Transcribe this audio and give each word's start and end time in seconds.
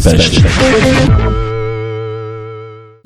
Special. 0.00 0.46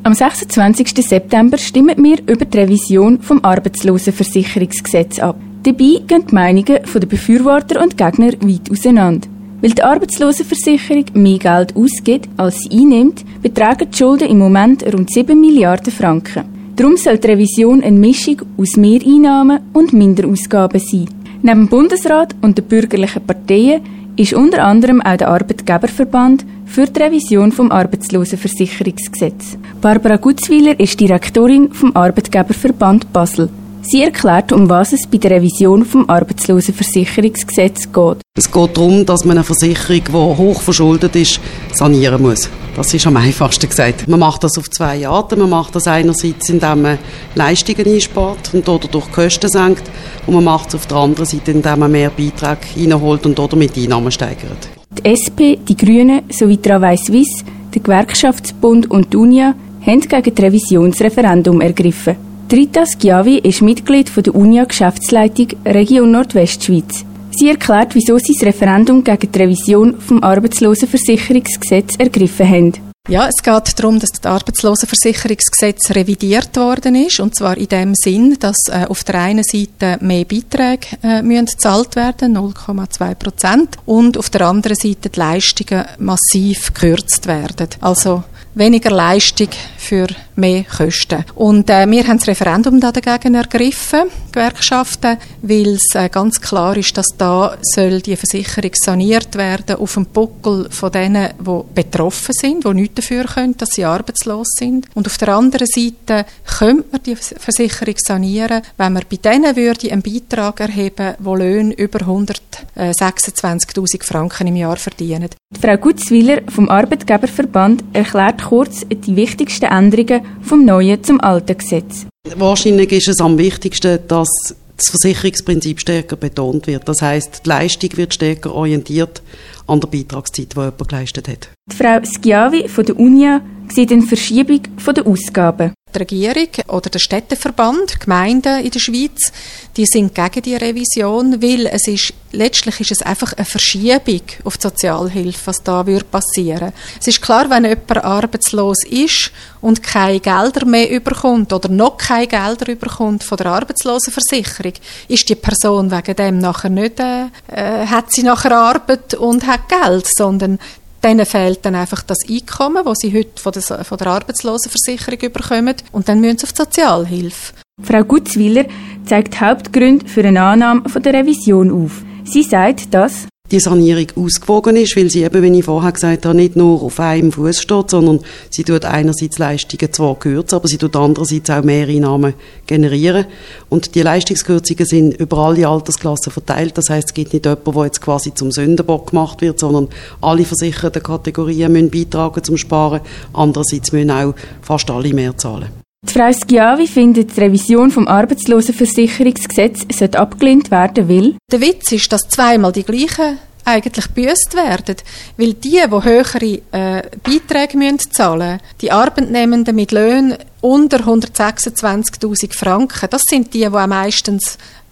Am 0.04 0.14
26. 0.14 1.04
September 1.04 1.58
stimmen 1.58 1.96
wir 2.04 2.18
über 2.20 2.44
die 2.44 2.58
Revision 2.58 3.20
vom 3.20 3.44
Arbeitslosenversicherungsgesetz 3.44 5.18
ab. 5.18 5.36
Dabei 5.64 6.02
gehen 6.06 6.26
die 6.30 6.34
Meinungen 6.34 6.78
der 6.94 7.06
Befürworter 7.06 7.82
und 7.82 7.96
Gegner 7.96 8.32
weit 8.42 8.70
auseinander. 8.70 9.26
Weil 9.60 9.72
die 9.72 9.82
Arbeitslosenversicherung 9.82 11.06
mehr 11.14 11.38
Geld 11.38 11.74
ausgibt, 11.74 12.28
als 12.36 12.60
sie 12.60 12.78
einnimmt, 12.78 13.24
betragen 13.42 13.88
die 13.90 13.96
Schulden 13.96 14.28
im 14.28 14.38
Moment 14.38 14.84
rund 14.94 15.10
7 15.10 15.40
Milliarden 15.40 15.92
Franken. 15.92 16.44
Darum 16.76 16.96
soll 16.96 17.18
die 17.18 17.26
Revision 17.26 17.82
eine 17.82 17.98
Mischung 17.98 18.42
aus 18.56 18.76
Mehreinnahmen 18.76 19.62
und 19.72 19.92
Minderausgaben 19.92 20.80
sein. 20.80 21.08
Neben 21.42 21.62
dem 21.62 21.68
Bundesrat 21.68 22.36
und 22.40 22.56
den 22.56 22.66
bürgerlichen 22.66 23.26
Parteien 23.26 23.82
ist 24.16 24.32
unter 24.34 24.64
anderem 24.64 25.00
auch 25.00 25.16
der 25.16 25.28
Arbeitgeberverband 25.28 26.44
für 26.66 26.86
die 26.86 27.02
Revision 27.02 27.52
vom 27.52 27.70
Arbeitslosenversicherungsgesetz. 27.70 29.58
Barbara 29.80 30.16
Gutzwiller 30.16 30.78
ist 30.78 30.98
Direktorin 30.98 31.72
vom 31.72 31.94
Arbeitgeberverband 31.96 33.12
Basel. 33.12 33.48
Sie 33.86 34.02
erklärt, 34.02 34.50
um 34.50 34.70
was 34.70 34.94
es 34.94 35.06
bei 35.06 35.18
der 35.18 35.32
Revision 35.32 35.84
vom 35.84 36.08
Arbeitslosenversicherungsgesetz 36.08 37.92
geht. 37.92 38.16
Es 38.34 38.50
geht 38.50 38.76
darum, 38.76 39.04
dass 39.04 39.26
man 39.26 39.36
eine 39.36 39.44
Versicherung, 39.44 40.02
die 40.08 40.12
hoch 40.12 40.62
verschuldet 40.62 41.14
ist, 41.16 41.38
sanieren 41.74 42.22
muss. 42.22 42.48
Das 42.74 42.94
ist 42.94 43.06
am 43.06 43.18
einfachsten 43.18 43.68
gesagt. 43.68 44.08
Man 44.08 44.20
macht 44.20 44.42
das 44.42 44.56
auf 44.56 44.70
zwei 44.70 45.06
Arten. 45.06 45.38
Man 45.38 45.50
macht 45.50 45.74
das 45.76 45.86
einerseits, 45.86 46.48
indem 46.48 46.80
man 46.80 46.98
Leistungen 47.34 47.86
einspart 47.86 48.54
und 48.54 48.66
dadurch 48.66 49.12
Kosten 49.12 49.50
senkt. 49.50 49.84
Und 50.26 50.34
man 50.34 50.44
macht 50.44 50.68
es 50.68 50.76
auf 50.76 50.86
der 50.86 50.96
anderen 50.96 51.26
Seite, 51.26 51.50
indem 51.50 51.78
man 51.78 51.92
mehr 51.92 52.10
Beiträge 52.10 52.60
reinholt 52.76 53.26
und 53.26 53.38
damit 53.38 53.76
Einnahmen 53.76 54.10
steigert. 54.10 54.68
Die 54.98 55.04
SP, 55.12 55.60
die 55.60 55.76
Grünen 55.76 56.22
sowie 56.30 56.56
Travail 56.56 56.96
Suisse, 56.96 57.44
der 57.74 57.82
Gewerkschaftsbund 57.82 58.90
und 58.90 59.12
die 59.12 59.16
UNIA 59.18 59.54
haben 59.84 60.00
gegen 60.00 60.34
das 60.34 60.44
Revisionsreferendum 60.44 61.60
ergriffen. 61.60 62.33
Rita 62.54 62.84
Schiavi 62.86 63.38
ist 63.38 63.62
Mitglied 63.62 64.12
der 64.16 64.32
UNIA 64.32 64.62
Geschäftsleitung 64.62 65.48
Region 65.64 66.12
Nordwestschweiz. 66.12 67.04
Sie 67.32 67.48
erklärt, 67.48 67.96
wieso 67.96 68.16
sie 68.18 68.32
das 68.32 68.46
Referendum 68.46 69.02
gegen 69.02 69.32
die 69.32 69.38
Revision 69.40 70.00
vom 70.00 70.22
Arbeitslosenversicherungsgesetz 70.22 71.96
ergriffen 71.98 72.48
haben. 72.48 72.72
Ja, 73.08 73.26
es 73.26 73.42
geht 73.42 73.76
darum, 73.76 73.98
dass 73.98 74.10
das 74.10 74.30
Arbeitslosenversicherungsgesetz 74.30 75.90
revidiert 75.96 76.56
worden 76.56 76.94
ist. 76.94 77.18
Und 77.18 77.34
zwar 77.34 77.56
in 77.56 77.66
dem 77.66 77.94
Sinn, 77.96 78.36
dass 78.38 78.56
äh, 78.68 78.86
auf 78.88 79.02
der 79.02 79.16
einen 79.16 79.42
Seite 79.42 79.98
mehr 80.00 80.24
Beiträge 80.24 80.86
äh, 81.02 81.22
müssen 81.22 81.46
gezahlt 81.46 81.96
werden, 81.96 82.38
0,2 82.38 83.14
Prozent, 83.16 83.78
und 83.84 84.16
auf 84.16 84.30
der 84.30 84.42
anderen 84.42 84.76
Seite 84.76 85.10
die 85.10 85.18
Leistungen 85.18 85.86
massiv 85.98 86.72
gekürzt 86.72 87.26
werden. 87.26 87.66
Also 87.80 88.22
weniger 88.54 88.90
Leistung 88.90 89.48
für 89.84 90.06
mehr 90.36 90.64
Kosten. 90.64 91.24
Und 91.34 91.70
äh, 91.70 91.88
wir 91.88 92.06
haben 92.06 92.18
das 92.18 92.28
Referendum 92.28 92.80
da 92.80 92.90
dagegen 92.90 93.34
ergriffen, 93.34 94.10
Gewerkschaften, 94.32 95.18
weil 95.42 95.74
es 95.74 95.94
äh, 95.94 96.08
ganz 96.08 96.40
klar 96.40 96.76
ist, 96.76 96.96
dass 96.96 97.08
da 97.16 97.56
soll 97.62 98.00
die 98.00 98.16
Versicherung 98.16 98.72
saniert 98.74 99.36
werden 99.36 99.76
auf 99.76 99.94
dem 99.94 100.06
Buckel 100.06 100.68
von 100.70 100.90
denen, 100.90 101.30
die 101.38 101.60
betroffen 101.74 102.32
sind, 102.32 102.64
die 102.64 102.74
nichts 102.74 102.96
dafür 102.96 103.24
können, 103.24 103.56
dass 103.56 103.70
sie 103.70 103.84
arbeitslos 103.84 104.48
sind. 104.58 104.88
Und 104.94 105.06
auf 105.06 105.18
der 105.18 105.28
anderen 105.28 105.66
Seite 105.66 106.26
könnte 106.58 106.84
man 106.90 107.02
die 107.02 107.16
Versicherung 107.16 107.94
sanieren, 107.98 108.62
wenn 108.76 108.92
man 108.92 109.04
bei 109.08 109.16
denen 109.16 109.56
würde 109.56 109.92
einen 109.92 110.02
Beitrag 110.02 110.60
erheben, 110.60 111.14
wo 111.18 111.36
Löhne 111.36 111.74
über 111.74 112.00
126.000 112.00 114.04
Franken 114.04 114.48
im 114.48 114.56
Jahr 114.56 114.76
verdienen. 114.76 115.30
Frau 115.60 115.76
Gutzwiller 115.76 116.42
vom 116.48 116.68
Arbeitgeberverband 116.68 117.84
erklärt 117.92 118.44
kurz 118.44 118.84
die 118.88 119.16
wichtigsten 119.16 119.66
Änderungen 119.78 120.22
vom 120.42 120.64
neuen 120.64 121.02
zum 121.02 121.20
alten 121.20 121.58
Gesetz. 121.58 122.06
Wahrscheinlich 122.36 122.92
ist 122.92 123.08
es 123.08 123.20
am 123.20 123.38
wichtigsten, 123.38 123.98
dass 124.08 124.28
das 124.76 124.90
Versicherungsprinzip 124.90 125.80
stärker 125.80 126.16
betont 126.16 126.66
wird. 126.66 126.88
Das 126.88 127.00
heißt, 127.00 127.42
die 127.44 127.48
Leistung 127.48 127.90
wird 127.96 128.14
stärker 128.14 128.54
orientiert 128.54 129.22
an 129.66 129.80
der 129.80 129.88
Beitragszeit, 129.88 130.54
die 130.54 130.60
jemand 130.60 130.88
geleistet 130.88 131.28
hat. 131.28 131.48
Die 131.70 131.76
Frau 131.76 132.00
Schiavi 132.02 132.68
von 132.68 132.84
der 132.84 132.98
UNIA 132.98 133.40
sieht 133.68 133.92
eine 133.92 134.02
Verschiebung 134.02 134.60
der 134.86 135.06
Ausgaben 135.06 135.72
die 135.94 135.98
Regierung 135.98 136.48
oder 136.68 136.90
der 136.90 136.98
Städteverband, 136.98 138.00
Gemeinden 138.00 138.64
in 138.64 138.70
der 138.70 138.80
Schweiz, 138.80 139.32
die 139.76 139.86
sind 139.86 140.14
gegen 140.14 140.42
die 140.42 140.56
Revision, 140.56 141.42
weil 141.42 141.66
es 141.66 141.86
ist, 141.86 142.12
letztlich 142.32 142.80
ist 142.80 142.92
es 142.92 143.02
einfach 143.02 143.32
eine 143.32 143.44
Verschiebung 143.44 144.22
auf 144.44 144.56
die 144.56 144.62
Sozialhilfe, 144.62 145.46
was 145.46 145.62
da 145.62 145.86
würde. 145.86 146.72
Es 147.00 147.06
ist 147.06 147.22
klar, 147.22 147.48
wenn 147.50 147.64
jemand 147.64 148.04
arbeitslos 148.04 148.84
ist 148.88 149.30
und 149.60 149.82
keine 149.82 150.20
Gelder 150.20 150.66
mehr 150.66 150.90
überkommt 150.90 151.52
oder 151.52 151.68
noch 151.68 151.96
keine 151.96 152.26
Gelder 152.26 152.72
überkommt 152.72 153.24
von 153.24 153.38
der 153.38 153.46
Arbeitslosenversicherung, 153.46 154.74
ist 155.08 155.28
die 155.28 155.34
Person 155.34 155.90
wegen 155.90 156.16
dem 156.16 156.38
nachher 156.38 156.70
nicht, 156.70 157.00
äh, 157.00 157.26
äh 157.48 157.86
hat 157.86 158.12
sie 158.12 158.22
nachher 158.22 158.56
Arbeit 158.56 159.14
und 159.14 159.46
hat 159.46 159.68
Geld, 159.68 160.06
sondern 160.16 160.58
Denen 161.04 161.26
fehlt 161.26 161.66
dann 161.66 161.74
einfach 161.74 162.02
das 162.02 162.18
Einkommen, 162.26 162.82
das 162.82 162.98
sie 162.98 163.12
heute 163.12 163.38
von 163.38 163.52
der, 163.52 163.62
von 163.62 163.98
der 163.98 164.06
Arbeitslosenversicherung 164.06 165.32
bekommen. 165.32 165.76
Und 165.92 166.08
dann 166.08 166.20
müssen 166.20 166.38
sie 166.38 166.44
auf 166.44 166.52
die 166.54 166.62
Sozialhilfe. 166.62 167.52
Frau 167.82 168.04
Gutzwiller 168.04 168.64
zeigt 169.04 169.38
Hauptgründe 169.38 170.08
für 170.08 170.24
eine 170.24 170.40
Annahme 170.40 170.88
von 170.88 171.02
der 171.02 171.12
Revision 171.12 171.70
auf. 171.70 172.02
Sie 172.24 172.42
sagt, 172.42 172.94
dass 172.94 173.26
die 173.54 173.60
Sanierung 173.60 174.06
ausgewogen 174.16 174.74
ist, 174.74 174.96
weil 174.96 175.10
sie 175.10 175.22
eben, 175.22 175.40
wie 175.40 175.58
ich 175.58 175.64
vorher 175.64 175.92
gesagt 175.92 176.26
habe, 176.26 176.34
nicht 176.36 176.56
nur 176.56 176.82
auf 176.82 176.98
einem 176.98 177.30
Fuß 177.30 177.60
steht, 177.60 177.90
sondern 177.90 178.18
sie 178.50 178.64
tut 178.64 178.84
einerseits 178.84 179.38
Leistungen 179.38 179.92
zwar 179.92 180.18
kürzen, 180.18 180.56
aber 180.56 180.66
sie 180.66 180.76
tut 180.76 180.96
andererseits 180.96 181.50
auch 181.50 181.62
mehr 181.62 181.86
Einnahmen 181.86 182.34
generieren. 182.66 183.26
Und 183.68 183.94
die 183.94 184.02
Leistungskürzungen 184.02 184.86
sind 184.86 185.20
über 185.20 185.38
alle 185.38 185.68
Altersklassen 185.68 186.32
verteilt. 186.32 186.76
Das 186.76 186.90
heißt, 186.90 187.10
es 187.10 187.14
gibt 187.14 187.32
nicht 187.32 187.44
jemanden, 187.46 187.72
der 187.72 187.84
jetzt 187.84 188.00
quasi 188.00 188.34
zum 188.34 188.50
Sündenbock 188.50 189.10
gemacht 189.10 189.40
wird, 189.40 189.60
sondern 189.60 189.88
alle 190.20 190.44
versicherten 190.44 191.02
Kategorien 191.02 191.70
müssen 191.70 191.90
beitragen 191.90 192.42
zum 192.42 192.56
Sparen. 192.56 193.02
Andererseits 193.34 193.92
müssen 193.92 194.10
auch 194.10 194.34
fast 194.62 194.90
alle 194.90 195.14
mehr 195.14 195.36
zahlen. 195.36 195.83
Die 196.06 196.12
Frau 196.12 196.30
Schiavi 196.32 196.86
findet, 196.86 197.36
die 197.36 197.40
Revision 197.40 197.90
vom 197.90 198.06
Arbeitslosenversicherungsgesetz 198.06 199.86
sollte 199.96 200.18
abgelehnt 200.18 200.70
werden, 200.70 201.08
weil 201.08 201.34
Der 201.50 201.60
Witz 201.60 201.92
ist, 201.92 202.12
dass 202.12 202.28
zweimal 202.28 202.72
die 202.72 202.84
gleichen 202.84 203.38
eigentlich 203.64 204.10
büßt 204.10 204.54
werden, 204.54 204.96
weil 205.38 205.54
die, 205.54 205.70
die 205.70 205.90
höhere 205.90 206.60
äh, 206.72 207.02
Beiträge 207.22 207.78
müssen 207.78 208.12
zahlen, 208.12 208.60
die 208.80 208.92
Arbeitnehmenden 208.92 209.74
mit 209.74 209.92
Löhnen 209.92 210.36
unter 210.60 210.98
126.000 210.98 212.54
Franken, 212.54 213.08
das 213.10 213.22
sind 213.26 213.54
die, 213.54 213.60
die 213.60 213.66
am 213.66 213.90
meisten 213.90 214.38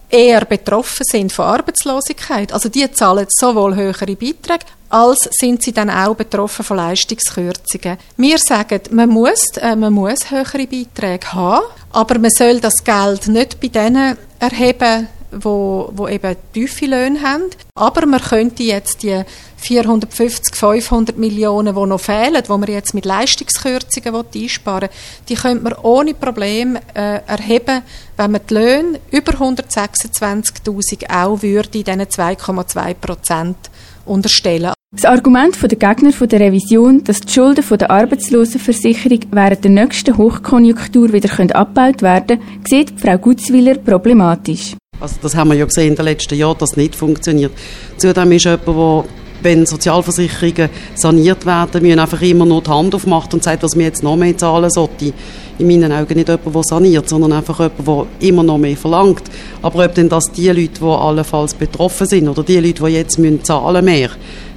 eher 0.08 0.44
betroffen 0.44 1.04
sind 1.04 1.32
von 1.32 1.46
Arbeitslosigkeit. 1.46 2.52
Also 2.52 2.68
die 2.68 2.90
zahlen 2.92 3.26
sowohl 3.28 3.74
höhere 3.74 4.16
Beiträge, 4.16 4.66
als 4.92 5.28
sind 5.32 5.62
sie 5.62 5.72
dann 5.72 5.88
auch 5.88 6.14
betroffen 6.14 6.64
von 6.64 6.76
Leistungskürzungen. 6.76 7.96
Wir 8.18 8.36
sagen, 8.36 8.80
man 8.90 9.08
muss, 9.08 9.42
äh, 9.56 9.74
man 9.74 9.94
muss 9.94 10.30
höhere 10.30 10.66
Beiträge 10.66 11.32
haben, 11.32 11.64
aber 11.92 12.18
man 12.18 12.30
soll 12.30 12.60
das 12.60 12.84
Geld 12.84 13.26
nicht 13.26 13.58
bei 13.58 13.68
denen 13.68 14.18
erheben, 14.38 15.08
wo, 15.30 15.90
wo 15.94 16.08
eben 16.08 16.36
tiefe 16.52 16.84
Löhne 16.84 17.22
haben. 17.22 17.44
Aber 17.74 18.04
man 18.04 18.20
könnte 18.20 18.64
jetzt 18.64 19.02
die 19.02 19.22
450, 19.56 20.54
500 20.54 21.16
Millionen, 21.16 21.74
die 21.74 21.86
noch 21.86 22.00
fehlen, 22.00 22.42
die 22.46 22.50
man 22.50 22.64
jetzt 22.64 22.92
mit 22.92 23.06
Leistungskürzungen 23.06 24.14
einsparen 24.14 24.90
will, 24.90 24.96
die 25.30 25.36
könnte 25.36 25.64
man 25.64 25.72
ohne 25.82 26.12
Problem 26.12 26.76
äh, 26.92 27.20
erheben, 27.26 27.82
wenn 28.18 28.32
man 28.32 28.42
die 28.46 28.54
Löhne 28.54 29.00
über 29.10 29.32
126'000 29.32 31.08
auch 31.08 31.40
würde 31.40 31.78
in 31.78 31.84
diesen 31.84 32.02
2,2 32.02 32.94
Prozent 32.94 33.56
unterstellen. 34.04 34.74
Das 34.94 35.06
Argument 35.06 35.56
der 35.58 35.70
Gegner 35.70 36.12
der 36.12 36.40
Revision, 36.40 37.02
dass 37.02 37.22
die 37.22 37.32
Schulden 37.32 37.64
der 37.78 37.90
Arbeitslosenversicherung 37.90 39.20
während 39.30 39.64
der 39.64 39.70
nächsten 39.70 40.18
Hochkonjunktur 40.18 41.14
wieder 41.14 41.30
abgebaut 41.56 42.02
werden 42.02 42.38
können, 42.38 42.62
sieht 42.68 43.00
Frau 43.00 43.16
Gutzwiller 43.16 43.78
problematisch. 43.78 44.74
Also 45.00 45.16
das 45.22 45.34
haben 45.34 45.48
wir 45.48 45.56
ja 45.56 45.64
gesehen 45.64 45.88
in 45.88 45.94
den 45.94 46.04
letzten 46.04 46.34
Jahren, 46.34 46.58
dass 46.58 46.70
das 46.70 46.76
nicht 46.76 46.94
funktioniert. 46.94 47.52
Zudem 47.96 48.32
ist 48.32 48.44
jemand, 48.44 48.66
der 48.68 49.04
wenn 49.42 49.66
Sozialversicherungen 49.66 50.68
saniert 50.94 51.46
werden, 51.46 51.82
müssen 51.82 51.98
einfach 51.98 52.22
immer 52.22 52.44
nur 52.44 52.62
die 52.62 52.70
Hand 52.70 52.94
aufmacht 52.94 53.32
und 53.34 53.42
sagt, 53.42 53.62
was 53.62 53.74
mir 53.74 53.84
jetzt 53.84 54.02
noch 54.02 54.16
mehr 54.16 54.36
zahlen 54.36 54.70
sollte. 54.70 55.12
In 55.58 55.66
meinen 55.66 55.90
Augen 55.90 56.14
nicht 56.14 56.28
jemand, 56.28 56.54
der 56.54 56.62
saniert, 56.62 57.08
sondern 57.08 57.32
einfach 57.32 57.58
jemand, 57.58 57.88
der 58.20 58.28
immer 58.28 58.42
noch 58.42 58.58
mehr 58.58 58.76
verlangt. 58.76 59.22
Aber 59.62 59.84
ob 59.84 59.94
denn 59.94 60.08
das 60.08 60.24
die 60.36 60.48
Leute, 60.48 60.80
die 60.80 60.84
allenfalls 60.84 61.54
betroffen 61.54 62.06
sind 62.06 62.28
oder 62.28 62.44
die 62.44 62.60
Leute, 62.60 62.84
die 62.84 62.92
jetzt 62.92 63.18
müssen 63.18 63.42
zahlen 63.42 63.84
mehr, 63.84 64.10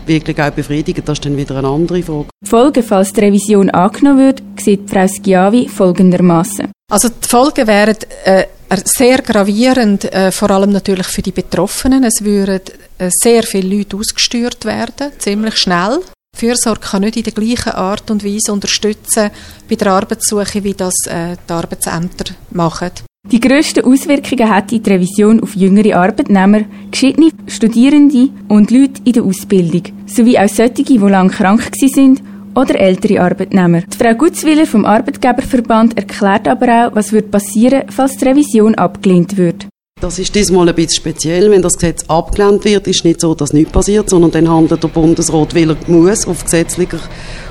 wirklich 0.08 0.40
auch 0.40 0.52
befriedigen, 0.52 1.04
das 1.06 1.18
ist 1.18 1.26
dann 1.26 1.38
wieder 1.38 1.58
eine 1.58 1.68
andere 1.68 2.02
Frage. 2.04 2.28
Die 2.44 2.50
Folgen, 2.50 2.84
falls 2.84 3.14
die 3.14 3.22
Revision 3.22 3.70
angenommen 3.70 4.20
wird, 4.20 4.44
sieht 4.60 4.90
Frau 4.90 5.08
Schiavi 5.08 5.68
folgendermaßen. 5.68 6.72
Also 6.92 7.10
die 7.10 7.28
Folgen 7.28 7.68
wären 7.68 7.98
äh, 8.26 8.46
sehr 8.84 9.22
gravierend, 9.22 10.06
äh, 10.14 10.32
vor 10.32 10.52
allem 10.52 10.72
natürlich 10.72 11.08
für 11.08 11.22
die 11.22 11.32
Betroffenen. 11.32 12.04
Es 12.04 12.24
würden 12.24 12.62
äh, 12.98 13.10
sehr 13.12 13.44
viele 13.44 13.76
Leute 13.76 13.98
ausgesteuert 13.98 14.66
werden, 14.66 15.12
ziemlich 15.18 15.58
schnell. 15.58 16.00
Fürsorge 16.36 16.82
kann 16.82 17.02
nicht 17.02 17.18
in 17.18 17.24
der 17.24 17.34
gleichen 17.34 17.72
Art 17.72 18.12
und 18.12 18.24
Weise 18.24 18.52
unterstützen 18.52 19.32
bei 19.70 19.76
der 19.76 19.94
Arbeitssuche, 19.94 20.64
wie 20.64 20.74
das 20.74 20.94
äh, 21.08 21.38
die 21.48 21.54
Arbeitsämter 21.54 22.36
machen. 22.52 22.92
Die 23.32 23.40
grössten 23.40 23.84
Auswirkungen 23.84 24.50
hat 24.50 24.70
die 24.70 24.82
Revision 24.86 25.42
auf 25.42 25.56
jüngere 25.56 25.98
Arbeitnehmer, 25.98 26.62
geschiedene 26.92 27.32
Studierende 27.48 28.30
und 28.48 28.70
Leute 28.70 29.02
in 29.04 29.14
der 29.14 29.24
Ausbildung, 29.24 29.82
sowie 30.06 30.38
auch 30.38 30.48
solche, 30.48 30.84
die 30.84 30.98
lange 30.98 31.32
krank 31.32 31.68
sind 31.74 32.22
oder 32.56 32.80
ältere 32.80 33.22
Arbeitnehmer. 33.22 33.82
Die 33.82 33.98
Frau 33.98 34.14
Gutzwiller 34.14 34.68
vom 34.68 34.86
Arbeitgeberverband 34.86 35.98
erklärt 35.98 36.48
aber 36.48 36.88
auch, 36.88 36.96
was 36.96 37.12
wird 37.12 37.32
passieren, 37.32 37.84
falls 37.90 38.18
die 38.18 38.26
Revision 38.26 38.76
abgelehnt 38.76 39.38
wird. 39.38 39.68
Das 40.06 40.20
ist 40.20 40.36
diesmal 40.36 40.70
ein 40.70 40.76
bisschen 40.76 40.98
speziell. 40.98 41.50
Wenn 41.50 41.64
das 41.64 41.74
Gesetz 41.74 42.04
abgelehnt 42.08 42.64
wird, 42.64 42.86
ist 42.86 43.04
nicht 43.04 43.20
so, 43.20 43.34
dass 43.34 43.54
nichts 43.54 43.72
passiert, 43.72 44.08
sondern 44.08 44.30
dann 44.30 44.48
handelt 44.48 44.84
der 44.84 44.88
Bundesrat, 44.88 45.56
weil 45.56 45.72
er 45.72 45.78
muss 45.88 46.28
auf, 46.28 46.44
gesetzlicher, 46.44 47.00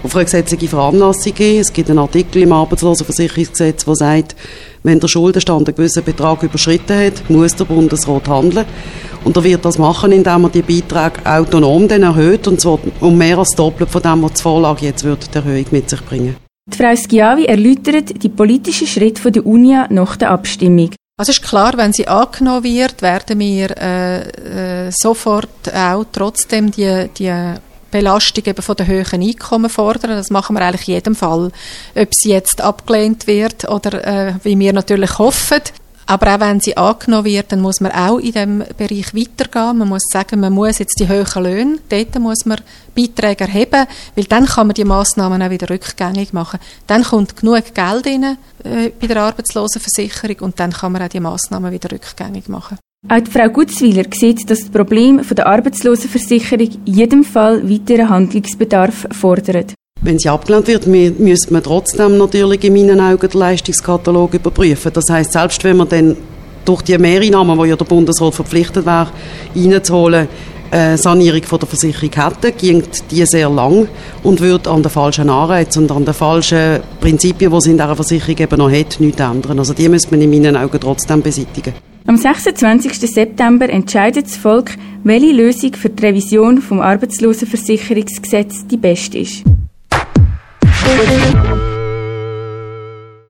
auf 0.05 0.15
eine 0.15 0.25
gesetzliche 0.25 0.69
Veranlassung 0.69 1.35
gehen. 1.35 1.61
Es 1.61 1.73
gibt 1.73 1.91
einen 1.91 1.99
Artikel 1.99 2.43
im 2.43 2.53
Arbeitslosenversicherungsgesetz, 2.53 3.85
der 3.85 3.95
sagt, 3.97 4.37
wenn 4.85 5.01
der 5.01 5.09
Schuldenstand 5.09 5.67
einen 5.67 5.75
gewissen 5.75 6.05
Betrag 6.05 6.45
überschritten 6.45 6.97
hat, 6.97 7.29
muss 7.29 7.57
der 7.57 7.65
Bundesrat 7.65 8.29
handeln. 8.29 8.67
Und 9.25 9.37
er 9.37 9.43
wird 9.43 9.65
das 9.65 9.79
machen, 9.79 10.13
indem 10.13 10.45
er 10.45 10.51
die 10.51 10.63
Beiträge 10.63 11.27
autonom 11.27 11.89
dann 11.89 12.05
erhöht, 12.05 12.47
und 12.47 12.61
zwar 12.61 12.79
um 13.01 13.19
mehr 13.19 13.39
als 13.39 13.57
doppelt 13.57 13.91
von 13.91 14.01
dem, 14.01 14.23
was 14.23 14.35
die 14.35 14.43
Vorlage 14.43 14.87
jetzt 14.87 15.03
wird, 15.03 15.35
die 15.35 15.39
Erhöhung 15.39 15.67
mit 15.73 15.91
sich 15.91 16.05
bringen. 16.05 16.37
Die 16.71 16.77
Frau 16.77 16.95
Schiavi 16.95 17.47
erläutert 17.47 18.23
die 18.23 18.29
politischen 18.29 18.87
Schritte 18.87 19.33
der 19.33 19.45
UNIA 19.45 19.89
nach 19.91 20.17
der 20.17 20.31
Abstimmung. 20.31 20.91
Also 21.17 21.31
ist 21.31 21.43
klar, 21.43 21.77
wenn 21.77 21.93
sie 21.93 22.09
angenommen 22.09 22.65
wird, 22.65 23.01
werden 23.01 23.39
wir 23.39 23.71
äh, 23.81 24.87
äh, 24.87 24.91
sofort 24.91 25.73
auch 25.73 26.05
trotzdem 26.11 26.73
die, 26.73 27.09
die 27.17 27.55
Belastung 27.93 28.45
eben 28.45 28.61
von 28.61 28.75
den 28.75 28.89
hohen 28.89 29.23
Einkommen 29.23 29.71
fordern. 29.71 30.11
Das 30.11 30.31
machen 30.31 30.57
wir 30.57 30.63
eigentlich 30.63 30.89
in 30.89 30.95
jedem 30.95 31.15
Fall. 31.15 31.53
Ob 31.95 32.09
sie 32.11 32.31
jetzt 32.31 32.61
abgelehnt 32.61 33.29
wird 33.29 33.69
oder 33.69 34.05
äh, 34.05 34.35
wie 34.43 34.59
wir 34.59 34.73
natürlich 34.73 35.19
hoffen, 35.19 35.61
aber 36.07 36.35
auch 36.35 36.41
wenn 36.41 36.61
sie 36.61 36.77
angenommen 36.77 37.25
wird, 37.25 37.53
dann 37.53 37.61
muss 37.61 37.81
man 37.81 37.93
auch 37.93 38.19
in 38.19 38.33
diesem 38.33 38.59
Bereich 38.77 39.15
weitergehen. 39.15 39.79
Man 39.79 39.89
muss 39.89 40.05
sagen, 40.11 40.41
man 40.41 40.53
muss 40.53 40.79
jetzt 40.79 40.99
die 41.01 41.09
hohen 41.09 41.45
Löhne, 41.45 41.79
dort 41.89 42.19
muss 42.19 42.45
man 42.45 42.59
Beiträge 42.95 43.45
erheben, 43.45 43.87
weil 44.15 44.25
dann 44.25 44.47
kann 44.47 44.67
man 44.67 44.75
die 44.75 44.85
Massnahmen 44.85 45.43
auch 45.43 45.51
wieder 45.51 45.71
rückgängig 45.71 46.33
machen. 46.33 46.61
Dann 46.87 47.03
kommt 47.03 47.37
genug 47.37 47.75
Geld 47.75 48.07
rein 48.07 48.39
äh, 48.65 48.91
bei 49.01 49.07
der 49.07 49.23
Arbeitslosenversicherung 49.23 50.37
und 50.41 50.61
dann 50.61 50.73
kann 50.73 50.93
man 50.93 51.03
auch 51.03 51.09
die 51.09 51.21
Massnahmen 51.21 51.73
wieder 51.73 51.91
rückgängig 51.91 52.49
machen. 52.49 52.79
Auch 53.09 53.21
die 53.21 53.31
Frau 53.31 53.49
Gutzwiller 53.49 54.05
sieht, 54.13 54.49
dass 54.49 54.61
das 54.61 54.71
Problem 54.71 55.21
der 55.31 55.47
Arbeitslosenversicherung 55.47 56.71
in 56.87 56.95
jedem 56.95 57.25
Fall 57.25 57.69
weiteren 57.69 58.09
Handlungsbedarf 58.09 59.07
fordert. 59.13 59.75
Wenn 60.05 60.19
sie 60.19 60.29
abgelehnt 60.29 60.69
wird, 60.69 60.87
müsste 60.87 61.51
man 61.51 61.63
trotzdem 61.63 62.19
natürlich 62.19 62.63
in 62.63 62.75
meinen 62.75 63.01
Augen 63.01 63.27
den 63.27 63.41
Leistungskatalog 63.41 64.35
überprüfen. 64.35 64.93
Das 64.93 65.07
heißt, 65.11 65.33
selbst 65.33 65.65
wenn 65.65 65.79
man 65.79 65.89
dann 65.89 66.15
durch 66.67 66.83
die 66.83 66.99
Mehreinnahmen, 66.99 67.59
die 67.59 67.71
ja 67.71 67.77
der 67.77 67.87
Bundesrat 67.87 68.35
verpflichtet 68.35 68.85
wäre, 68.85 69.09
reinzuholen, 69.57 70.29
eine 70.71 70.99
Sanierung 70.99 71.43
von 71.45 71.59
der 71.59 71.69
Versicherung 71.69 72.11
hätte, 72.13 72.53
ging 72.53 72.83
die 73.11 73.25
sehr 73.25 73.49
lang 73.49 73.89
und 74.23 74.41
würde 74.43 74.71
an 74.71 74.83
den 74.83 74.91
falschen 74.91 75.31
Anreizen 75.31 75.85
und 75.85 75.93
an 75.93 76.05
den 76.05 76.13
falschen 76.13 76.81
Prinzipien, 77.01 77.51
die 77.51 77.61
sie 77.63 77.71
in 77.71 77.79
dieser 77.79 77.97
Versicherung 77.97 78.37
eben 78.39 78.59
noch 78.59 78.71
hat, 78.71 79.01
nichts 79.01 79.21
ändern. 79.21 79.59
Also 79.59 79.73
die 79.73 79.89
müsste 79.89 80.11
man 80.11 80.21
in 80.21 80.29
meinen 80.29 80.55
Augen 80.55 80.79
trotzdem 80.79 81.23
beseitigen. 81.23 81.73
Am 82.07 82.19
26. 82.19 82.99
September 83.11 83.71
entscheidet 83.71 84.27
das 84.27 84.37
Volk, 84.37 84.73
welche 85.03 85.33
Lösung 85.33 85.73
für 85.73 85.89
die 85.89 86.05
Revision 86.05 86.61
vom 86.61 86.81
Arbeitslosenversicherungsgesetz 86.81 88.67
die 88.67 88.77
beste 88.77 89.19
ist. 89.19 89.45
Música 90.85 91.74